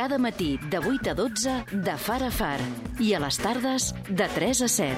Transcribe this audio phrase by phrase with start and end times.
[0.00, 2.56] Cada matí de 8 a 12 de Far a Far
[3.04, 4.96] i a les tardes de 3 a 7.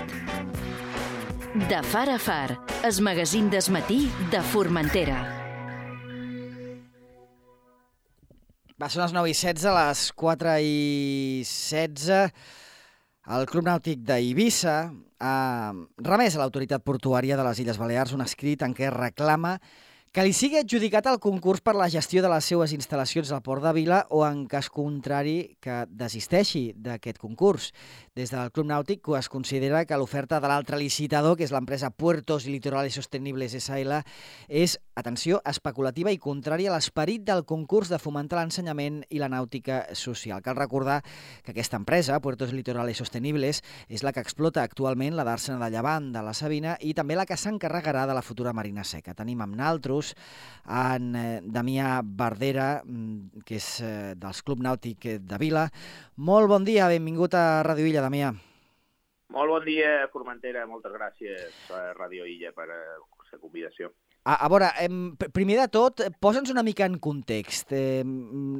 [1.66, 2.54] De Far a Far,
[2.86, 5.18] es magazín d'esmatí de Formentera.
[8.78, 12.30] Va, són les 9 i 16, a les 4 i 16.
[13.34, 14.76] El Club Nàutic d'Eivissa
[15.18, 15.38] ha
[15.98, 19.58] remès a l'autoritat portuària de les Illes Balears un escrit en què reclama
[20.12, 23.64] que li sigui adjudicat el concurs per la gestió de les seues instal·lacions al Port
[23.64, 27.70] de Vila o, en cas contrari, que desisteixi d'aquest concurs.
[28.12, 32.44] Des del Club Nàutic es considera que l'oferta de l'altre licitador, que és l'empresa Puertos
[32.44, 34.02] y Litorales Sostenibles SL,
[34.52, 39.86] és, atenció, especulativa i contrària a l'esperit del concurs de fomentar l'ensenyament i la nàutica
[39.96, 40.42] social.
[40.44, 40.98] Cal recordar
[41.40, 46.12] que aquesta empresa, Puertos Litorales Sostenibles, és la que explota actualment la d'Arsena de Llevant,
[46.12, 49.16] de la Sabina, i també la que s'encarregarà de la futura Marina Seca.
[49.16, 50.12] Tenim amb naltros
[50.68, 55.64] en eh, Damià Bardera, mm, que és eh, dels Club Nàutic de Vila.
[56.20, 58.32] Molt bon dia, benvingut a Radio Illa, Damià.
[59.32, 60.66] Molt bon dia, Formentera.
[60.68, 62.80] Moltes gràcies a Radio Illa per eh,
[63.32, 63.88] la convidació.
[64.22, 64.98] A, a veure, em,
[65.34, 67.72] primer de tot, posa'ns una mica en context.
[67.74, 68.04] Eh,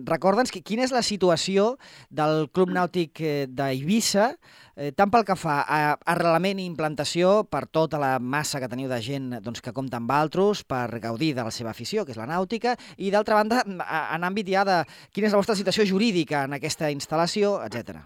[0.09, 1.77] Recorda'ns quina és la situació
[2.11, 3.21] del Club Nàutic
[3.53, 4.33] d'Eivissa,
[4.75, 5.83] eh, tant pel que fa a
[6.17, 10.11] arrelament i implantació per tota la massa que teniu de gent doncs, que compta amb
[10.17, 14.27] altres per gaudir de la seva afició, que és la nàutica, i d'altra banda, en
[14.27, 14.81] àmbit ja de
[15.13, 18.03] quina és la vostra situació jurídica en aquesta instal·lació, etc.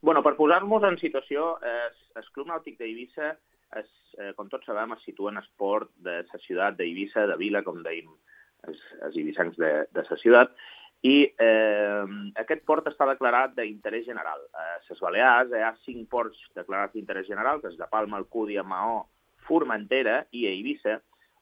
[0.00, 3.32] Bueno, per posar-nos en situació, eh, el Club Nàutic d'Eivissa,
[3.76, 7.62] es, eh, com tots sabem, es situa en esport de la ciutat d'Eivissa, de Vila,
[7.66, 8.10] com deim
[8.68, 10.54] els, els ibicencs de, de la ciutat,
[11.06, 12.06] i eh,
[12.42, 14.40] aquest port està declarat d'interès general.
[14.54, 18.62] A les Balears hi ha cinc ports declarats d'interès general, que és de Palma, Alcúdia,
[18.66, 19.04] Maó,
[19.46, 20.98] Formentera i Eivissa,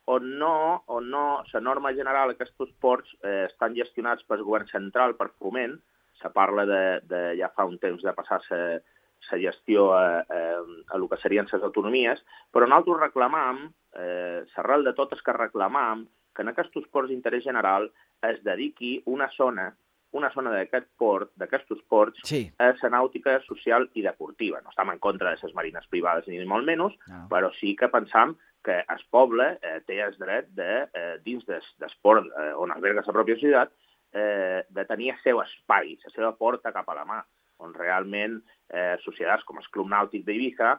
[0.07, 5.17] on no, on no la norma general aquests ports eh, estan gestionats pel govern central
[5.19, 5.81] per foment,
[6.21, 10.97] se parla de, de ja fa un temps de passar la gestió a, a, a
[10.99, 12.21] el que serien les autonomies,
[12.53, 13.65] però nosaltres reclamam,
[13.97, 17.89] eh, l'arrel de tot és que reclamam que en aquests ports d'interès general
[18.29, 19.73] es dediqui una zona
[20.17, 22.47] una zona d'aquest port, d'aquests ports, sí.
[22.63, 24.63] a la nàutica social i deportiva.
[24.65, 27.27] No estem en contra de les marines privades ni molt menys, no.
[27.33, 32.27] però sí que pensam que el poble eh, té el dret de, eh, dins d'esport
[32.27, 33.75] eh, on alberga la pròpia ciutat,
[34.17, 37.21] eh, de tenir el seu espai, la seva porta cap a la mà,
[37.65, 38.39] on realment
[38.69, 40.77] eh, societats com el Club Nàutic d'Ibiza,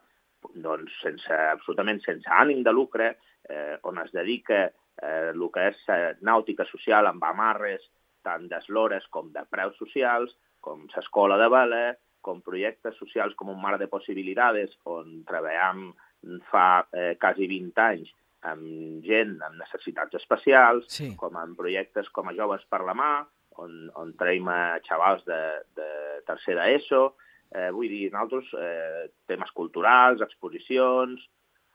[0.63, 3.13] doncs sense, absolutament sense ànim de lucre,
[3.49, 7.85] eh, on es dedica eh, el que és eh, nàutica social amb amarres
[8.25, 11.83] tant d'eslores com de preus socials, com l'escola de vela,
[12.21, 15.91] com projectes socials com un mar de possibilitats, on treballem
[16.51, 18.11] fa eh, quasi 20 anys
[18.45, 21.13] amb gent amb necessitats especials, sí.
[21.17, 23.13] com en projectes com a Joves per la Mà,
[23.57, 25.39] on, on traiem a xavals de,
[25.77, 25.87] de
[26.27, 27.15] tercera ESO,
[27.55, 31.23] eh, vull dir, nosaltres, eh, temes culturals, exposicions,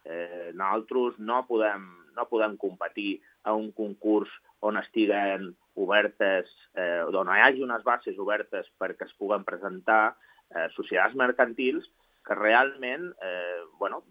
[0.04, 4.30] eh, nosaltres no podem, no podem competir a un concurs
[4.62, 10.14] on estiguen obertes, eh, on hi hagi unes bases obertes perquè es puguen presentar
[10.52, 11.88] eh, societats mercantils
[12.22, 14.04] que realment, eh, bueno,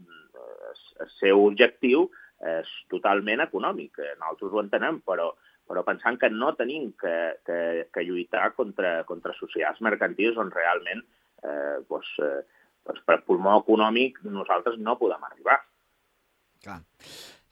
[1.00, 2.10] el seu objectiu
[2.42, 4.00] és totalment econòmic.
[4.20, 5.30] Nosaltres ho entenem, però,
[5.70, 7.16] però pensant que no tenim que,
[7.46, 7.60] que,
[7.94, 11.04] que lluitar contra, contra societats mercantils on realment
[11.44, 12.42] eh, doncs, eh,
[12.88, 15.60] doncs per pulmó econòmic nosaltres no podem arribar.
[16.62, 16.82] Clar.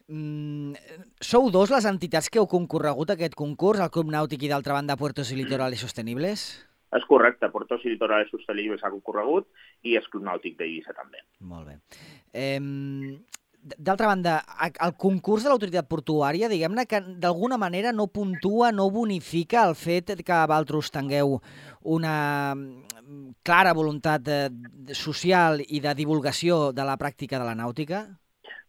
[0.10, 0.74] Mm,
[1.22, 4.74] sou dos les entitats que heu concorregut a aquest concurs, el Club Nàutic i d'altra
[4.74, 6.50] banda Puertos y Litorales Sostenibles?
[6.98, 9.46] És correcte, Puertos y Litorales Sostenibles ha concorregut
[9.86, 11.22] i el Club Nàutic d'Eivissa també.
[11.46, 11.78] Molt bé.
[12.34, 12.58] Eh,
[13.78, 14.38] D'altra banda,
[14.86, 20.14] el concurs de l'autoritat portuària, diguem-ne que d'alguna manera no puntua, no bonifica el fet
[20.26, 21.38] que vosaltres tingueu
[21.84, 22.56] una
[23.44, 24.28] clara voluntat
[24.94, 28.06] social i de divulgació de la pràctica de la nàutica?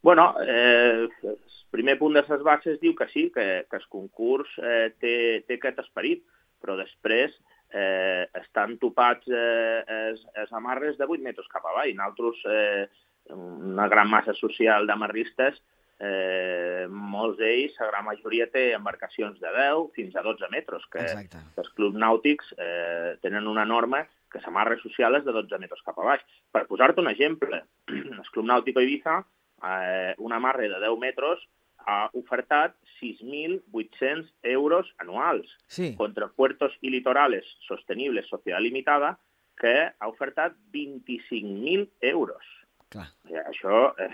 [0.02, 1.38] Bueno, eh, el
[1.70, 5.14] primer punt de les bases diu que sí, que, que el concurs eh, té,
[5.46, 6.24] té aquest esperit,
[6.60, 7.36] però després
[7.72, 11.92] eh, estan topats eh, els, els amarres de 8 metres cap avall.
[11.96, 12.88] Nosaltres, eh,
[13.34, 15.60] una gran massa social d'amarristes,
[16.00, 21.04] eh, molts d'ells, la gran majoria té embarcacions de 10 fins a 12 metres, que,
[21.04, 21.42] Exacte.
[21.60, 25.98] els clubs nàutics eh, tenen una norma que l'amarre social és de 12 metres cap
[25.98, 26.24] a baix.
[26.54, 29.20] Per posar-te un exemple, el Club Nàutic Ibiza
[29.66, 31.42] eh, un amarre de 10 metres
[31.86, 35.94] ha ofertat 6.800 euros anuals sí.
[35.96, 39.18] contra Puertos y Litorales Sostenibles Societat Limitada,
[39.56, 42.44] que ha ofertat 25.000 euros.
[42.90, 43.06] Clar.
[43.46, 44.10] Això eh,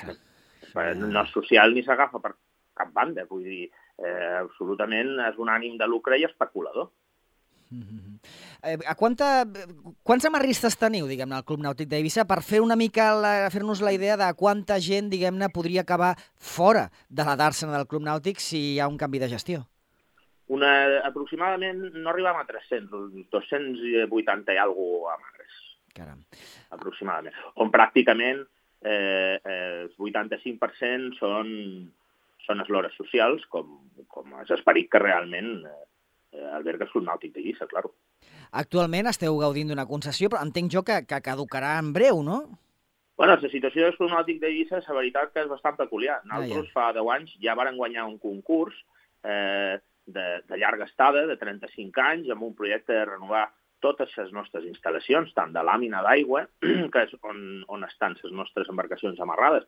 [0.72, 0.92] Clar.
[1.00, 2.34] no és social ni s'agafa per
[2.76, 3.24] cap banda.
[3.30, 3.64] Vull dir,
[3.96, 6.90] eh, absolutament és un ànim de lucre i especulador.
[7.68, 8.18] Mm -hmm.
[8.62, 9.44] eh, a quanta,
[10.02, 14.16] quants amarristes teniu, diguem-ne, al Club Nàutic d'Eivissa per fer una mica, fer-nos la idea
[14.16, 18.80] de quanta gent, diguem-ne, podria acabar fora de la dàrsena del Club Nàutic si hi
[18.80, 19.66] ha un canvi de gestió?
[20.46, 25.54] Una, aproximadament no arribem a 300, 280 i alguna amarres.
[25.92, 26.20] Caram.
[26.70, 27.34] Aproximadament.
[27.56, 28.46] On pràcticament
[28.86, 31.48] eh, eh, el 85% són,
[32.46, 33.72] són eslores socials, com,
[34.12, 35.80] com és esperit que realment eh,
[36.36, 37.92] eh, alberga el Club Nàutic de Lliça, claro.
[38.56, 42.44] Actualment esteu gaudint d'una concessió, però entenc jo que, que caducarà en breu, no?
[43.16, 46.20] Bueno, la situació del Club Nàutic de Lliça, la veritat que és bastant peculiar.
[46.28, 46.74] Nosaltres ah, ja.
[46.76, 48.76] fa 10 anys ja varen guanyar un concurs
[49.24, 53.48] eh, de, de llarga estada, de 35 anys, amb un projecte de renovar
[53.86, 56.44] totes les nostres instal·lacions, tant de làmina d'aigua,
[56.92, 57.40] que és on,
[57.72, 59.64] on estan les nostres embarcacions amarrades,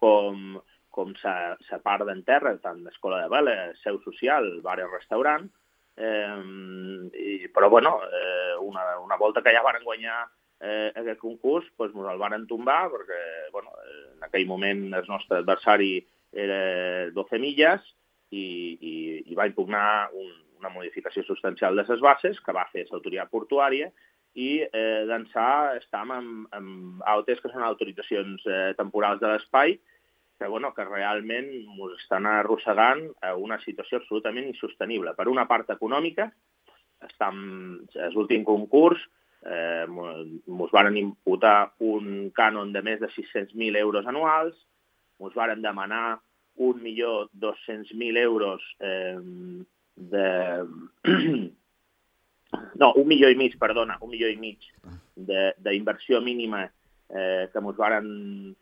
[0.00, 0.56] com,
[0.94, 5.50] com la part d'en terra, tant d'escola de vela, seu social, bar i restaurant,
[5.96, 10.18] Eh, i, però, bueno, eh, una, una volta que ja van guanyar
[10.60, 13.20] eh, aquest concurs, doncs ens el van tombar, perquè,
[13.52, 13.72] bueno,
[14.16, 15.94] en aquell moment el nostre adversari
[16.32, 17.86] era 12 milles
[18.30, 18.44] i,
[18.76, 18.96] i,
[19.32, 20.28] i va impugnar un,
[20.60, 23.90] una modificació substancial de les bases que va fer l'autoritat portuària
[24.36, 25.48] i eh, d'ençà
[25.78, 29.78] estem amb, amb AOTs, que són autoritzacions eh, temporals de l'espai,
[30.36, 35.14] que, bueno, que realment ens estan arrossegant a una situació absolutament insostenible.
[35.16, 36.28] Per una part econòmica,
[37.06, 37.38] estem,
[38.12, 39.00] l'últim concurs
[39.46, 44.58] eh, ens varen imputar un cànon de més de 600.000 euros anuals,
[45.22, 46.18] ens varen demanar
[46.60, 49.16] 1.200.000 euros eh,
[49.96, 50.64] de...
[52.80, 54.68] no, un milió i mig, perdona, un milió i mig
[55.16, 58.08] d'inversió mínima eh, que ens varen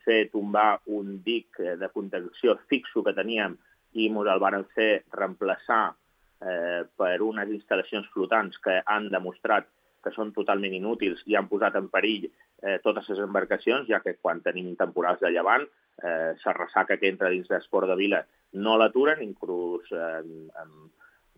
[0.06, 3.58] fer tombar un dic eh, de contenció fixo que teníem
[3.94, 9.68] i ens el varen fer reemplaçar eh, per unes instal·lacions flotants que han demostrat
[10.04, 14.16] que són totalment inútils i han posat en perill eh, totes les embarcacions, ja que
[14.20, 15.64] quan tenim temporals de llevant,
[16.02, 18.20] eh, la ressaca que entra dins d'Esport de Vila
[18.60, 20.20] no l'aturen, inclús eh,
[20.60, 20.92] amb,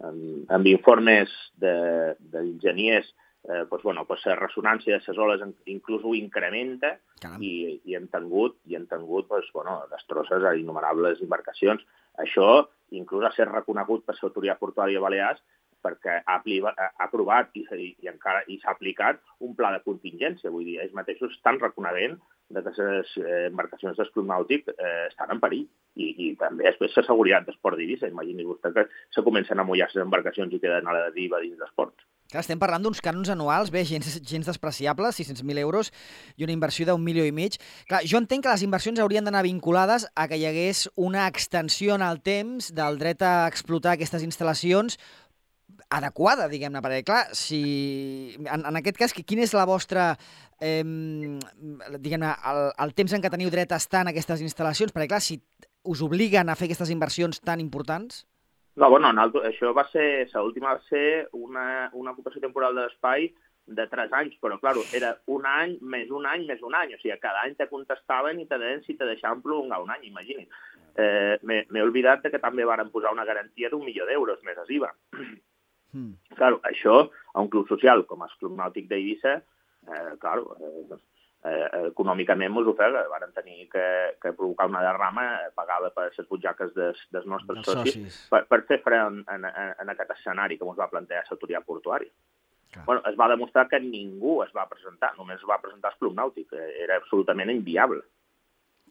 [0.05, 1.33] amb informes
[1.63, 3.09] d'enginyers
[3.49, 6.97] eh, pues, bueno, pues, la ressonància de les oles inclús ho incrementa
[7.41, 11.85] i, i hem tingut, i hem tingut pues, bueno, destrosses a innumerables embarcacions.
[12.19, 12.67] Això
[12.97, 15.43] inclús ha ser reconegut per l'autoritat portuària Balears
[15.87, 20.51] perquè ha, ha aprovat i, i, i encara i s'ha aplicat un pla de contingència.
[20.51, 25.43] Vull dir, ells mateixos estan reconeguent de que eh, embarcacions d'esclut nàutic eh, estan en
[25.43, 25.67] perill.
[25.97, 28.11] I, i també després la seguretat d'esport d'Ibissa.
[28.13, 28.85] Imagini vostè que
[29.15, 32.05] se comencen a mullar les embarcacions i queden a la deriva dins d'esports.
[32.27, 35.93] Clar, estem parlant d'uns cànons anuals, bé, gens, gens despreciables, 600.000 euros
[36.35, 37.55] i una inversió d'un milió i mig.
[37.87, 41.95] Clar, jo entenc que les inversions haurien d'anar vinculades a que hi hagués una extensió
[41.95, 44.99] en el temps del dret a explotar aquestes instal·lacions
[45.91, 47.61] adequada, diguem-ne, perquè, clar, si...
[48.45, 50.13] En, en aquest cas, quin és la vostra...
[50.61, 54.95] Eh, diguem-ne, el, el temps en què teniu dret a estar en aquestes instal·lacions?
[54.95, 55.41] Perquè, clar, si
[55.87, 58.25] us obliguen a fer aquestes inversions tan importants...
[58.77, 63.31] No, bueno, alto, això va ser, l'última va ser una, una ocupació temporal de l'espai
[63.67, 67.01] de 3 anys, però, clar, era un any més un any més un any, o
[67.01, 70.53] sigui, cada any te contestaven i te deien si te deixaven prolongar un any, imagini's.
[70.97, 74.93] Eh, M'he oblidat que també varen posar una garantia d'un milió d'euros més a IVA.
[75.97, 76.37] Mm.
[76.37, 77.03] Claro, això,
[77.33, 79.37] a un club social com el Club Nàutic d'Eivissa,
[79.89, 80.99] eh, claro, eh,
[81.49, 83.07] eh, econòmicament mos ofega.
[83.13, 83.87] Varen tenir que,
[84.21, 88.19] que provocar una derrama pagada per les butxaques des, dels nostres socis, socis.
[88.33, 92.13] Per, per fer fre en, en, en aquest escenari que ens va plantejar l'autoritat portuària.
[92.85, 96.13] Bueno, es va demostrar que ningú es va presentar, només es va presentar el Club
[96.19, 96.53] Nàutic.
[96.85, 98.03] Era absolutament inviable.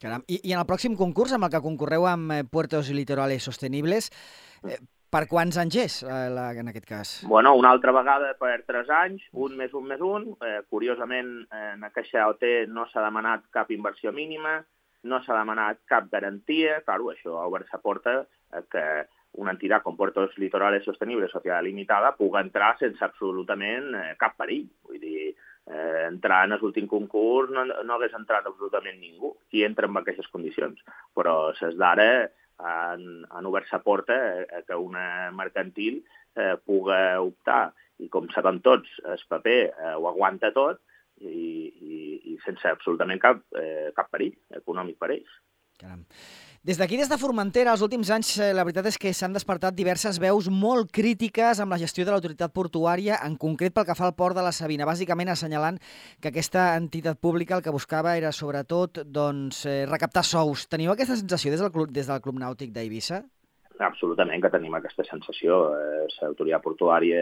[0.02, 0.26] Caram.
[0.28, 4.10] I, I en el pròxim concurs, amb el que concorreu amb eh, Puertos Litorales Sostenibles,
[4.68, 4.80] eh,
[5.16, 7.12] per quants anys és, eh, la, en aquest cas?
[7.32, 10.32] Bueno, una altra vegada per tres anys, un més un més un.
[10.44, 14.58] Eh, curiosament, en aquesta OT no s'ha demanat cap inversió mínima,
[15.08, 16.82] no s'ha demanat cap garantia.
[16.88, 18.18] Claro, això ha obert la porta
[18.52, 18.86] a que
[19.40, 24.68] una entitat com Puertos Litorales Sostenibles Societat Limitada pugui entrar sense absolutament eh, cap perill.
[24.88, 25.34] Vull dir,
[25.72, 30.28] eh, entrar en l'últim concurs no, no hagués entrat absolutament ningú qui entra en aquestes
[30.34, 30.82] condicions.
[31.16, 32.28] Però ses d'ara
[32.58, 36.04] han, han obert la porta a que una mercantil
[36.36, 37.74] eh, puga optar.
[38.04, 40.82] I com saben tots, el paper eh, ho aguanta tot
[41.22, 42.00] i, i,
[42.34, 45.38] i sense absolutament cap, eh, cap perill econòmic per ells.
[45.78, 46.06] Caram.
[46.66, 49.76] Des d'aquí, des de Formentera, els últims anys, eh, la veritat és que s'han despertat
[49.78, 54.08] diverses veus molt crítiques amb la gestió de l'autoritat portuària, en concret pel que fa
[54.08, 55.78] al port de la Sabina, bàsicament assenyalant
[56.22, 60.66] que aquesta entitat pública el que buscava era, sobretot, doncs, eh, recaptar sous.
[60.68, 63.22] Teniu aquesta sensació des del Club, des del Club Nàutic d'Eivissa?
[63.78, 65.60] Absolutament que tenim aquesta sensació.
[65.76, 67.22] Eh, l'autoritat portuària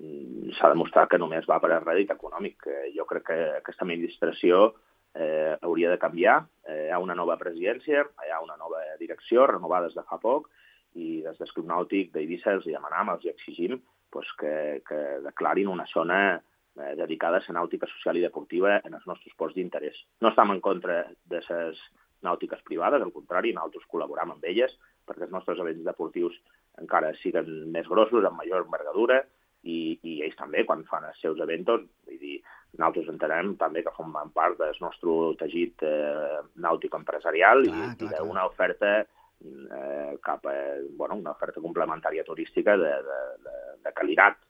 [0.00, 2.66] mm, s'ha demostrat que només va per a rèdit econòmic.
[2.96, 4.72] Jo crec que aquesta administració
[5.14, 6.40] eh, hauria de canviar.
[6.66, 10.18] Eh, hi ha una nova presidència, hi ha una nova direcció, renovada des de fa
[10.22, 10.50] poc,
[10.94, 13.80] i des del Club Nàutic d'Eivissa els demanem, els exigim
[14.14, 18.94] pues, que, que declarin una zona eh, dedicada a la nàutica social i deportiva en
[18.94, 19.98] els nostres ports d'interès.
[20.22, 21.80] No estem en contra de les
[22.24, 24.72] nàutiques privades, al contrari, nosaltres col·laboram amb elles
[25.04, 26.36] perquè els nostres events deportius
[26.80, 29.20] encara siguen més grossos, amb major envergadura,
[29.64, 32.38] i, i ells també, quan fan els seus events, vull dir,
[32.78, 38.10] nosaltres entenem també que formen part del nostre teixit eh, nàutic empresarial clar, i, i
[38.14, 40.56] d'una oferta eh, cap a
[40.98, 43.54] bueno, una oferta complementària turística de, de, de,
[43.84, 44.40] de qualitat.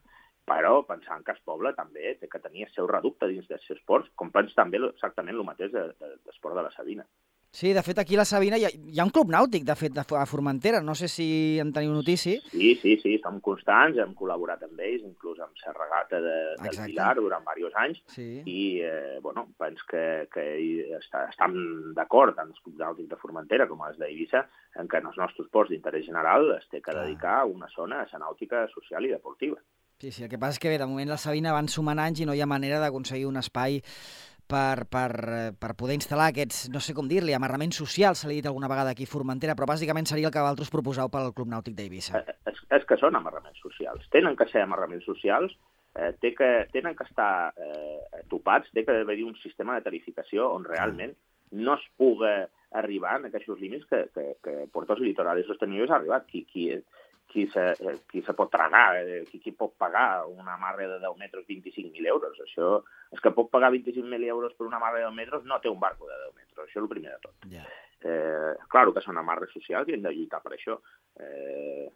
[0.44, 3.80] Però pensant que el poble també té que tenir el seu reducte dins dels seus
[3.88, 7.06] ports, com pensa també exactament el mateix de, de, d'esport de la Sabina.
[7.54, 9.74] Sí, de fet, aquí a la Sabina hi ha, hi ha un club nàutic, de
[9.78, 10.80] fet, a Formentera.
[10.82, 11.26] No sé si
[11.62, 12.40] en teniu notícia.
[12.50, 16.34] Sí, sí, sí, som constants, hem col·laborat amb ells, inclús amb la regata de,
[16.64, 18.26] del Pilar durant diversos anys, sí.
[18.42, 20.02] i, eh, bueno, penso que,
[20.34, 20.48] que
[20.98, 21.54] està, estem
[21.94, 24.42] d'acord amb els clubs nàutics de Formentera, com els d'Eivissa,
[24.82, 28.10] en què en els nostres ports d'interès general es té que dedicar una zona a
[28.10, 29.62] la nàutica social i deportiva.
[30.02, 32.18] Sí, sí, el que passa és que bé, de moment la Sabina van sumant anys
[32.18, 33.78] i no hi ha manera d'aconseguir un espai
[34.50, 38.38] per, per, eh, per poder instal·lar aquests, no sé com dir-li, amarraments socials, se li
[38.40, 41.50] dit alguna vegada aquí a Formentera, però bàsicament seria el que vosaltres proposeu pel Club
[41.52, 42.20] Nàutic d'Eivissa.
[42.20, 44.08] Eh, és, és que són amarraments socials.
[44.14, 45.54] Tenen que ser amarraments socials,
[45.96, 50.50] eh, té que, tenen que estar eh, topats, té que haver-hi un sistema de tarificació
[50.52, 51.16] on realment
[51.54, 52.34] no es pugui
[52.74, 56.26] arribar en aquests límits que, que, que Portos i Litorales Sostenibles ha arribat.
[56.26, 56.72] Qui, qui,
[57.34, 57.62] qui se,
[58.06, 62.06] qui se pot tragar, eh, qui, qui pot pagar una amarre de 10 metres 25.000
[62.06, 62.36] euros.
[62.44, 62.76] Això,
[63.10, 65.80] és que pot pagar 25.000 euros per una amarre de 10 metres no té un
[65.82, 67.48] barco de 10 metres, això és el primer de tot.
[67.50, 67.66] Yeah.
[68.06, 70.78] Eh, claro que són amarres socials i hem de lluitar per això.
[71.18, 71.90] Eh,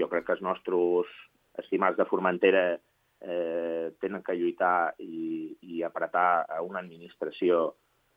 [0.00, 1.12] jo crec que els nostres
[1.60, 7.66] estimats de Formentera eh, tenen que lluitar i, i apretar a una administració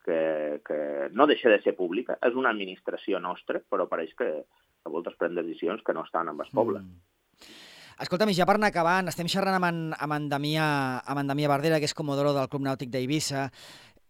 [0.00, 4.30] que, que no deixa de ser pública, és una administració nostra, però pareix que,
[4.84, 6.84] a voltes pren decisions que no estan amb el poble.
[6.84, 7.50] Mm.
[8.04, 10.66] Escolta'm, ja per anar acabant, estem xerrant amb en, amb en, Damià,
[11.06, 13.46] amb en Damià Bardera, que és comodoro del Club Nàutic d'Eivissa.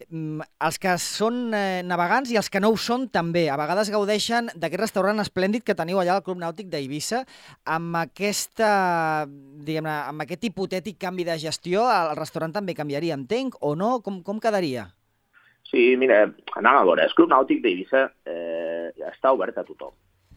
[0.09, 3.45] Mm, els que són eh, navegants i els que no ho són també.
[3.53, 7.23] A vegades gaudeixen d'aquest restaurant esplèndid que teniu allà al Club Nàutic d'Eivissa.
[7.77, 8.71] Amb, aquesta,
[9.29, 13.99] amb aquest hipotètic canvi de gestió, el restaurant també canviaria, entenc, o no?
[14.01, 14.89] Com, com quedaria?
[15.69, 16.25] Sí, mira,
[16.57, 17.05] anem a veure.
[17.05, 19.93] El Club Nàutic d'Eivissa eh, està obert a tothom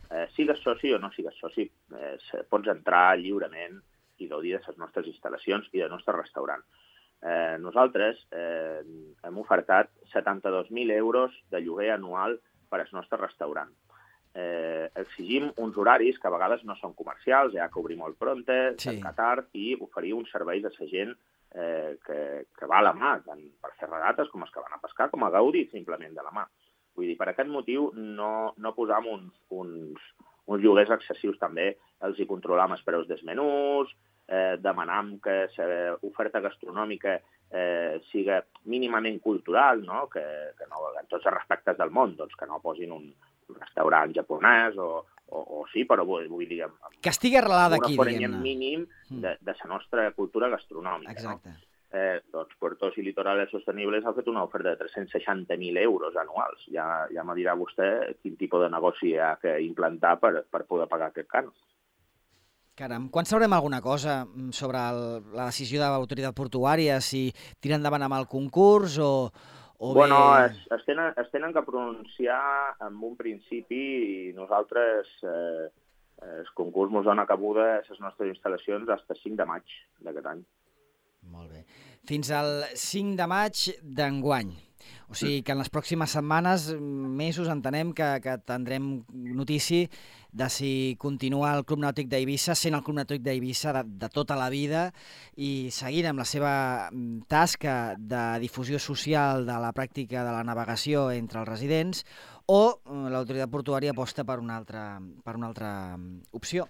[0.09, 2.17] eh, sigues soci o no sigues soci, eh,
[2.49, 3.79] pots entrar lliurement
[4.17, 6.63] i gaudir de les nostres instal·lacions i del nostre restaurant.
[7.21, 8.81] Eh, nosaltres eh,
[9.25, 12.37] hem ofertat 72.000 euros de lloguer anual
[12.69, 13.71] per al nostre restaurant.
[14.37, 18.75] Eh, exigim uns horaris que a vegades no són comercials, ja que obrim molt pronte,
[18.77, 18.91] sí.
[18.91, 21.15] tancar tard, i oferir uns serveis a la gent
[21.55, 22.19] eh, que,
[22.53, 25.09] que va a la mà, tant per fer regates com els que van a pescar,
[25.09, 26.45] com a gaudir simplement de la mà.
[26.97, 30.03] Vull dir, per aquest motiu no, no posam uns, uns,
[30.49, 31.75] uns lloguers excessius també,
[32.07, 33.93] els hi controlam els preus dels menús,
[34.27, 35.43] eh, demanam que
[36.01, 40.07] l'oferta gastronòmica eh, siga mínimament cultural, no?
[40.11, 40.25] Que,
[40.57, 43.07] que no, en tots els respectes del món, doncs, que no posin un,
[43.55, 46.63] restaurant japonès o, o, o sí, però vull, vull dir...
[46.65, 48.41] Amb, que estigui arrelada aquí, diguem-ne.
[48.43, 51.13] mínim de, de la nostra cultura gastronòmica.
[51.13, 51.53] Exacte.
[51.53, 51.66] No?
[51.93, 56.65] Eh, doncs Puertos i Litorales Sostenibles ha fet una oferta de 360.000 euros anuals.
[56.73, 57.89] Ja, ja me dirà vostè
[58.21, 61.55] quin tipus de negoci ha que implantar per, per poder pagar aquest cànon.
[62.77, 64.99] Caram, quan sabrem alguna cosa mm, sobre el,
[65.33, 67.31] la decisió de l'autoritat portuària, si
[67.63, 69.31] tira endavant amb el concurs o,
[69.79, 70.51] o bueno, bé...
[70.51, 73.81] es, es, tenen, es tenen que pronunciar en un principi
[74.27, 75.65] i nosaltres eh,
[76.27, 79.75] el concurs ens dona cabuda a les nostres instal·lacions fins el 5 de maig
[80.05, 80.45] d'aquest any.
[81.31, 81.65] Molt bé.
[82.07, 84.55] Fins al 5 de maig d'enguany.
[85.07, 89.87] O sigui que en les pròximes setmanes, mesos, entenem que, que tindrem notícia
[90.37, 94.35] de si continua el Club Nàutic d'Eivissa sent el Club Nàutic d'Eivissa de, de tota
[94.35, 94.89] la vida
[95.39, 96.51] i seguint amb la seva
[96.91, 102.03] mm, tasca de difusió social de la pràctica de la navegació entre els residents
[102.45, 104.85] o mm, l'autoritat portuària aposta per una altra,
[105.23, 106.67] per una altra mm, opció.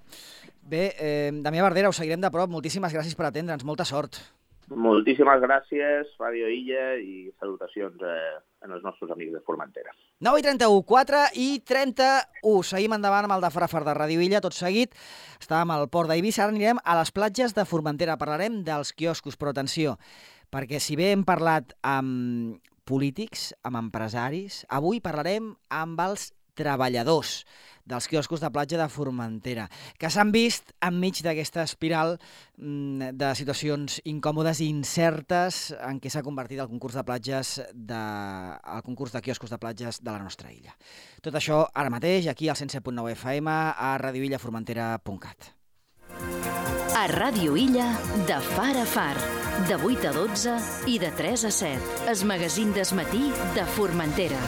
[0.62, 2.54] Bé, eh, Damià Bardera, us seguirem de prop.
[2.54, 3.66] Moltíssimes gràcies per atendre'ns.
[3.66, 4.22] Molta sort.
[4.68, 9.94] Moltíssimes gràcies, Radio Illa, i salutacions eh, a els nostres amics de Formentera.
[10.20, 12.64] 9 i 31, 4 i 31.
[12.68, 14.92] Seguim endavant amb el de Frafar de Radio Illa, tot seguit.
[15.40, 18.20] Estàvem al port d'Eivissa, ara anirem a les platges de Formentera.
[18.20, 19.96] Parlarem dels quioscos, però atenció,
[20.52, 27.44] perquè si bé hem parlat amb polítics, amb empresaris, avui parlarem amb els treballadors
[27.88, 32.18] dels quioscos de platja de Formentera, que s'han vist enmig d'aquesta espiral
[32.58, 38.02] mm, de situacions incòmodes i incertes en què s'ha convertit el concurs de platges de,
[38.76, 40.76] el concurs de quioscos de platges de la nostra illa.
[41.24, 45.54] Tot això ara mateix, aquí al 107.9 FM, a radioillaformentera.cat.
[46.98, 47.92] A Ràdio Illa,
[48.26, 49.14] de far a far,
[49.70, 50.56] de 8 a 12
[50.90, 52.10] i de 3 a 7.
[52.12, 54.42] Es magazín desmatí de Formentera.